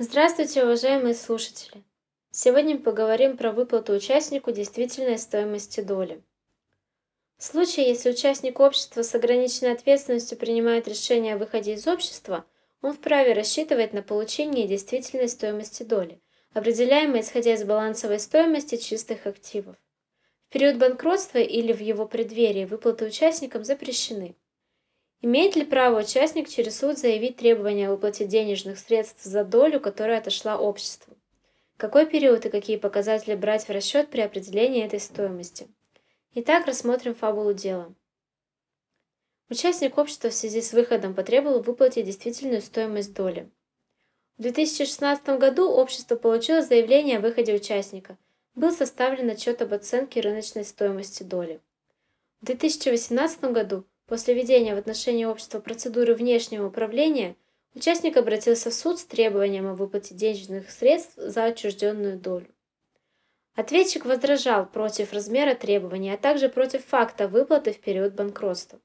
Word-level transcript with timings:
Здравствуйте, 0.00 0.62
уважаемые 0.62 1.12
слушатели! 1.12 1.82
Сегодня 2.30 2.76
мы 2.76 2.82
поговорим 2.82 3.36
про 3.36 3.50
выплату 3.50 3.94
участнику 3.94 4.52
действительной 4.52 5.18
стоимости 5.18 5.80
доли. 5.80 6.22
В 7.36 7.42
случае, 7.42 7.88
если 7.88 8.10
участник 8.10 8.60
общества 8.60 9.02
с 9.02 9.12
ограниченной 9.16 9.72
ответственностью 9.72 10.38
принимает 10.38 10.86
решение 10.86 11.34
о 11.34 11.36
выходе 11.36 11.74
из 11.74 11.88
общества, 11.88 12.44
он 12.80 12.92
вправе 12.92 13.32
рассчитывать 13.32 13.92
на 13.92 14.04
получение 14.04 14.68
действительной 14.68 15.28
стоимости 15.28 15.82
доли, 15.82 16.20
определяемой 16.52 17.22
исходя 17.22 17.54
из 17.54 17.64
балансовой 17.64 18.20
стоимости 18.20 18.76
чистых 18.76 19.26
активов. 19.26 19.74
В 20.48 20.52
период 20.52 20.76
банкротства 20.76 21.38
или 21.38 21.72
в 21.72 21.80
его 21.80 22.06
преддверии 22.06 22.66
выплаты 22.66 23.04
участникам 23.04 23.64
запрещены. 23.64 24.36
Имеет 25.20 25.56
ли 25.56 25.64
право 25.64 26.00
участник 26.00 26.48
через 26.48 26.78
суд 26.78 26.96
заявить 26.96 27.36
требования 27.36 27.88
о 27.88 27.90
выплате 27.90 28.24
денежных 28.24 28.78
средств 28.78 29.24
за 29.24 29.44
долю, 29.44 29.80
которая 29.80 30.18
отошла 30.18 30.56
обществу? 30.58 31.16
Какой 31.76 32.06
период 32.06 32.46
и 32.46 32.50
какие 32.50 32.76
показатели 32.76 33.34
брать 33.34 33.66
в 33.66 33.70
расчет 33.70 34.10
при 34.10 34.20
определении 34.20 34.84
этой 34.84 35.00
стоимости? 35.00 35.66
Итак, 36.34 36.66
рассмотрим 36.66 37.16
фабулу 37.16 37.52
дела. 37.52 37.92
Участник 39.50 39.98
общества 39.98 40.30
в 40.30 40.34
связи 40.34 40.60
с 40.60 40.72
выходом 40.72 41.14
потребовал 41.14 41.62
выплатить 41.62 42.06
действительную 42.06 42.62
стоимость 42.62 43.14
доли. 43.14 43.50
В 44.36 44.42
2016 44.42 45.26
году 45.38 45.68
общество 45.68 46.14
получило 46.14 46.62
заявление 46.62 47.18
о 47.18 47.20
выходе 47.20 47.54
участника. 47.54 48.16
Был 48.54 48.70
составлен 48.70 49.30
отчет 49.30 49.62
об 49.62 49.74
оценке 49.74 50.20
рыночной 50.20 50.64
стоимости 50.64 51.24
доли. 51.24 51.60
В 52.40 52.46
2018 52.46 53.44
году 53.52 53.84
После 54.08 54.32
ведения 54.32 54.74
в 54.74 54.78
отношении 54.78 55.26
общества 55.26 55.60
процедуры 55.60 56.14
внешнего 56.14 56.66
управления 56.66 57.36
участник 57.74 58.16
обратился 58.16 58.70
в 58.70 58.74
суд 58.74 58.98
с 58.98 59.04
требованием 59.04 59.66
о 59.66 59.74
выплате 59.74 60.14
денежных 60.14 60.70
средств 60.70 61.12
за 61.16 61.44
отчужденную 61.44 62.18
долю. 62.18 62.48
Ответчик 63.54 64.06
возражал 64.06 64.64
против 64.64 65.12
размера 65.12 65.54
требований, 65.54 66.10
а 66.10 66.16
также 66.16 66.48
против 66.48 66.86
факта 66.86 67.28
выплаты 67.28 67.72
в 67.72 67.80
период 67.80 68.14
банкротства. 68.14 68.80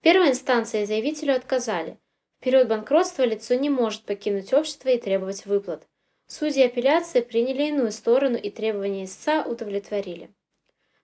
В 0.00 0.02
первой 0.02 0.30
инстанции 0.30 0.84
заявителю 0.84 1.36
отказали. 1.36 1.98
В 2.40 2.44
период 2.44 2.66
банкротства 2.66 3.22
лицо 3.22 3.54
не 3.54 3.70
может 3.70 4.02
покинуть 4.02 4.52
общество 4.52 4.88
и 4.88 4.98
требовать 4.98 5.46
выплат. 5.46 5.86
Судьи 6.26 6.64
апелляции 6.64 7.20
приняли 7.20 7.68
иную 7.68 7.92
сторону 7.92 8.36
и 8.36 8.50
требования 8.50 9.04
истца 9.04 9.44
удовлетворили. 9.44 10.30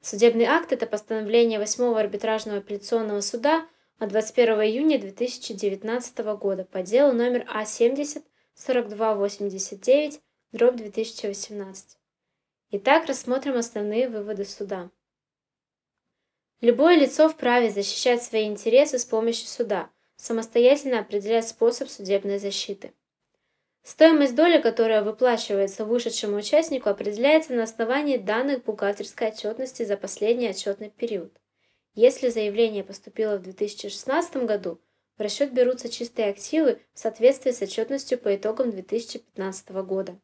Судебный 0.05 0.44
акт– 0.44 0.70
это 0.72 0.84
постановление 0.84 1.58
8 1.58 1.97
арбитражного 1.97 2.58
апелляционного 2.58 3.22
суда 3.22 3.66
от 3.98 4.10
21 4.10 4.60
июня 4.60 4.98
2019 5.00 6.19
года 6.36 6.66
по 6.66 6.83
делу 6.83 7.14
номер 7.14 7.47
А70 7.50 8.22
4289 8.55 10.20
дробь 10.52 10.77
2018. 10.77 11.97
Итак, 12.72 13.06
рассмотрим 13.06 13.56
основные 13.56 14.10
выводы 14.10 14.44
суда. 14.44 14.91
Любое 16.60 16.98
лицо 16.98 17.30
вправе 17.30 17.70
защищать 17.70 18.22
свои 18.22 18.44
интересы 18.44 18.98
с 18.98 19.06
помощью 19.06 19.48
суда, 19.48 19.88
самостоятельно 20.16 20.98
определять 20.98 21.48
способ 21.48 21.88
судебной 21.88 22.38
защиты. 22.38 22.92
Стоимость 23.85 24.35
доли, 24.35 24.63
которая 24.63 25.03
выплачивается 25.03 25.85
вышедшему 25.85 26.39
участнику, 26.39 26.89
определяется 26.89 27.53
на 27.53 27.65
основании 27.65 28.17
данных 28.17 28.65
бухгалтерской 28.65 29.29
отчетности 29.29 29.85
за 29.85 29.99
последний 29.99 30.49
отчетный 30.49 30.89
период. 30.89 31.39
Если 31.95 32.31
заявление 32.31 32.83
поступило 32.83 33.37
в 33.37 33.43
2016 33.43 34.37
году, 34.39 34.81
в 35.19 35.21
расчет 35.21 35.53
берутся 35.53 35.91
чистые 35.91 36.31
активы 36.31 36.81
в 36.95 36.99
соответствии 36.99 37.51
с 37.51 37.61
отчетностью 37.61 38.19
по 38.19 38.35
итогам 38.35 38.71
2015 38.71 39.71
года. 39.87 40.19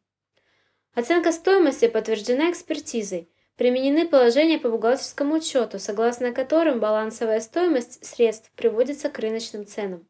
Оценка 0.95 1.31
стоимости 1.31 1.87
подтверждена 1.87 2.51
экспертизой. 2.51 3.31
Применены 3.57 4.09
положения 4.09 4.59
по 4.59 4.71
бухгалтерскому 4.71 5.35
учету, 5.35 5.79
согласно 5.79 6.33
которым 6.33 6.81
балансовая 6.81 7.41
стоимость 7.41 8.05
средств 8.07 8.51
приводится 8.57 9.11
к 9.11 9.19
рыночным 9.19 9.67
ценам. 9.67 10.10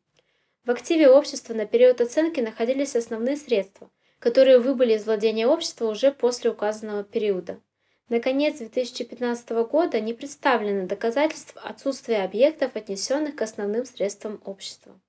В 0.70 0.72
активе 0.72 1.08
общества 1.08 1.53
на 1.53 1.66
период 1.66 2.00
оценки 2.00 2.38
находились 2.38 2.94
основные 2.94 3.36
средства, 3.36 3.91
которые 4.20 4.60
выбыли 4.60 4.94
из 4.94 5.04
владения 5.04 5.48
общества 5.48 5.86
уже 5.86 6.12
после 6.12 6.53
указанного 6.53 7.03
периода. 7.03 7.60
Наконец, 8.08 8.58
2015 8.58 9.50
года 9.69 9.98
не 9.98 10.14
представлено 10.14 10.86
доказательств 10.86 11.56
отсутствия 11.56 12.19
объектов, 12.19 12.76
отнесенных 12.76 13.34
к 13.34 13.42
основным 13.42 13.84
средствам 13.84 14.41
общества. 14.44 15.00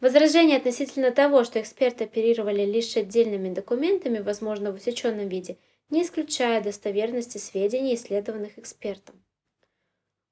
Возражение 0.00 0.56
относительно 0.56 1.12
того, 1.12 1.44
что 1.44 1.60
эксперты 1.60 2.02
оперировали 2.02 2.64
лишь 2.64 2.96
отдельными 2.96 3.54
документами, 3.54 4.18
возможно 4.18 4.72
в 4.72 4.74
усеченном 4.74 5.28
виде, 5.28 5.56
не 5.88 6.02
исключая 6.02 6.60
достоверности 6.60 7.38
сведений, 7.38 7.94
исследованных 7.94 8.58
экспертом. 8.58 9.22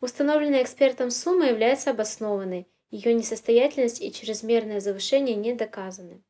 Установленная 0.00 0.64
экспертом 0.64 1.12
сумма 1.12 1.46
является 1.46 1.92
обоснованной 1.92 2.66
ее 2.90 3.14
несостоятельность 3.14 4.00
и 4.00 4.12
чрезмерное 4.12 4.80
завышение 4.80 5.36
не 5.36 5.52
доказаны. 5.54 6.22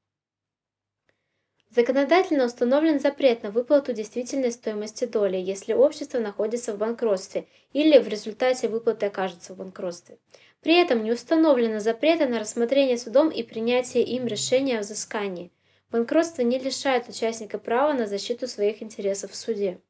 Законодательно 1.70 2.46
установлен 2.46 2.98
запрет 2.98 3.44
на 3.44 3.52
выплату 3.52 3.92
действительной 3.92 4.50
стоимости 4.50 5.04
доли, 5.04 5.36
если 5.36 5.72
общество 5.72 6.18
находится 6.18 6.72
в 6.72 6.78
банкротстве 6.78 7.46
или 7.72 7.98
в 7.98 8.08
результате 8.08 8.68
выплаты 8.68 9.06
окажется 9.06 9.54
в 9.54 9.58
банкротстве. 9.58 10.18
При 10.62 10.74
этом 10.74 11.04
не 11.04 11.12
установлено 11.12 11.78
запрета 11.78 12.26
на 12.26 12.40
рассмотрение 12.40 12.98
судом 12.98 13.30
и 13.30 13.44
принятие 13.44 14.02
им 14.02 14.26
решения 14.26 14.78
о 14.78 14.82
взыскании. 14.82 15.52
Банкротство 15.92 16.42
не 16.42 16.58
лишает 16.58 17.08
участника 17.08 17.58
права 17.58 17.94
на 17.94 18.08
защиту 18.08 18.48
своих 18.48 18.82
интересов 18.82 19.30
в 19.30 19.36
суде. 19.36 19.80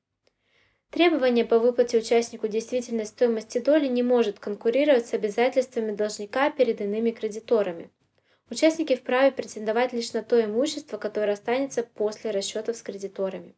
Требование 0.90 1.44
по 1.44 1.60
выплате 1.60 1.98
участнику 1.98 2.48
действительной 2.48 3.06
стоимости 3.06 3.58
доли 3.58 3.86
не 3.86 4.02
может 4.02 4.40
конкурировать 4.40 5.06
с 5.06 5.14
обязательствами 5.14 5.92
должника 5.92 6.50
перед 6.50 6.80
иными 6.80 7.12
кредиторами. 7.12 7.90
Участники 8.50 8.96
вправе 8.96 9.30
претендовать 9.30 9.92
лишь 9.92 10.12
на 10.12 10.24
то 10.24 10.44
имущество, 10.44 10.98
которое 10.98 11.34
останется 11.34 11.84
после 11.84 12.32
расчетов 12.32 12.76
с 12.76 12.82
кредиторами. 12.82 13.54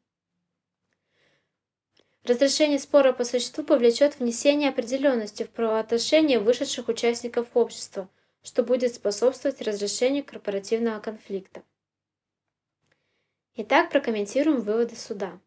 Разрешение 2.25 2.79
спора 2.79 3.15
по 3.15 3.25
существу 3.25 3.65
повлечет 3.65 4.19
внесение 4.19 4.69
определенности 4.69 5.43
в 5.43 5.51
правоотношения 5.51 6.39
вышедших 6.39 6.89
участников 6.89 7.49
общества, 7.55 8.11
что 8.43 8.63
будет 8.63 8.95
способствовать 8.95 9.63
разрешению 9.63 10.23
корпоративного 10.23 11.01
конфликта. 11.01 11.63
Итак, 13.57 13.91
прокомментируем 13.91 14.61
выводы 14.61 14.95
суда. 14.97 15.41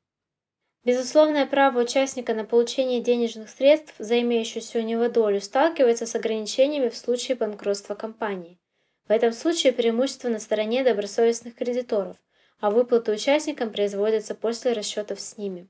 Безусловное 0.85 1.47
право 1.47 1.79
участника 1.79 2.35
на 2.35 2.45
получение 2.45 3.01
денежных 3.01 3.49
средств 3.49 3.95
за 3.97 4.21
имеющуюся 4.21 4.77
у 4.77 4.83
него 4.83 5.09
долю 5.09 5.41
сталкивается 5.41 6.05
с 6.05 6.13
ограничениями 6.13 6.89
в 6.89 6.95
случае 6.95 7.35
банкротства 7.35 7.95
компании. 7.95 8.59
В 9.07 9.11
этом 9.11 9.33
случае 9.33 9.73
преимущество 9.73 10.29
на 10.29 10.39
стороне 10.39 10.83
добросовестных 10.83 11.55
кредиторов, 11.55 12.17
а 12.59 12.69
выплаты 12.69 13.11
участникам 13.11 13.71
производятся 13.71 14.35
после 14.35 14.73
расчетов 14.73 15.19
с 15.19 15.39
ними. 15.39 15.67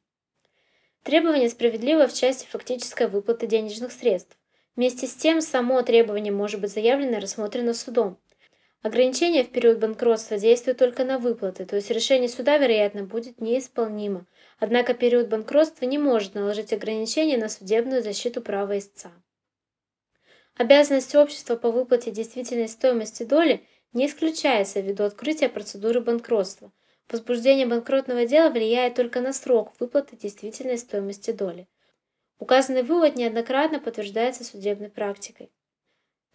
Требование 1.04 1.50
справедливо 1.50 2.08
в 2.08 2.14
части 2.14 2.46
фактической 2.48 3.08
выплаты 3.08 3.48
денежных 3.48 3.94
средств. 3.94 4.38
Вместе 4.76 5.08
с 5.08 5.16
тем, 5.16 5.40
само 5.40 5.82
требование 5.82 6.34
может 6.34 6.60
быть 6.60 6.74
заявлено 6.74 7.18
и 7.18 7.22
рассмотрено 7.22 7.74
судом. 7.74 8.18
Ограничение 8.82 9.44
в 9.44 9.50
период 9.50 9.80
банкротства 9.80 10.38
действует 10.38 10.78
только 10.78 11.04
на 11.04 11.18
выплаты, 11.18 11.66
то 11.66 11.76
есть 11.76 11.90
решение 11.90 12.30
суда, 12.30 12.58
вероятно, 12.58 13.04
будет 13.04 13.42
неисполнимо, 13.42 14.28
Однако 14.58 14.94
период 14.94 15.28
банкротства 15.28 15.86
не 15.86 15.98
может 15.98 16.34
наложить 16.34 16.72
ограничения 16.72 17.38
на 17.38 17.50
судебную 17.50 18.02
защиту 18.02 18.42
права 18.42 18.78
истца. 18.78 19.12
Обязанность 20.56 21.14
общества 21.16 21.58
по 21.58 21.72
выплате 21.72 22.12
действительной 22.12 22.70
стоимости 22.70 23.24
доли 23.24 23.68
не 23.92 24.08
исключается 24.08 24.80
ввиду 24.80 25.04
открытия 25.04 25.50
процедуры 25.50 26.00
банкротства. 26.00 26.72
Возбуждение 27.10 27.68
банкротного 27.68 28.26
дела 28.26 28.50
влияет 28.50 28.96
только 28.96 29.20
на 29.20 29.34
срок 29.34 29.74
выплаты 29.80 30.16
действительной 30.16 30.78
стоимости 30.78 31.32
доли. 31.32 31.68
Указанный 32.40 32.84
вывод 32.84 33.16
неоднократно 33.16 33.80
подтверждается 33.80 34.44
судебной 34.44 34.90
практикой. 34.90 35.52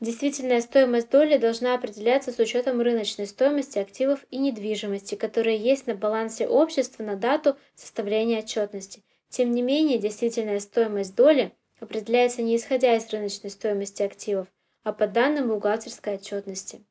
Действительная 0.00 0.62
стоимость 0.62 1.10
доли 1.10 1.36
должна 1.36 1.74
определяться 1.74 2.32
с 2.32 2.38
учетом 2.38 2.80
рыночной 2.80 3.26
стоимости 3.26 3.78
активов 3.78 4.24
и 4.30 4.38
недвижимости, 4.38 5.14
которые 5.14 5.58
есть 5.58 5.86
на 5.86 5.94
балансе 5.94 6.48
общества 6.48 7.02
на 7.02 7.16
дату 7.16 7.56
составления 7.74 8.38
отчетности. 8.38 9.04
Тем 9.28 9.50
не 9.50 9.60
менее, 9.60 9.98
действительная 9.98 10.60
стоимость 10.60 11.14
доли 11.14 11.52
определяется 11.80 12.40
не 12.40 12.56
исходя 12.56 12.96
из 12.96 13.10
рыночной 13.10 13.50
стоимости 13.50 14.02
активов, 14.02 14.48
а 14.84 14.94
по 14.94 15.06
данным 15.06 15.48
бухгалтерской 15.48 16.14
отчетности. 16.14 16.82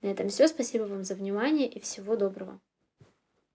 На 0.00 0.08
этом 0.08 0.30
все. 0.30 0.48
Спасибо 0.48 0.84
вам 0.84 1.04
за 1.04 1.16
внимание 1.16 1.68
и 1.68 1.80
всего 1.80 2.16
доброго. 2.16 2.60